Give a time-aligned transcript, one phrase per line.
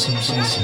[0.00, 0.62] 心身齐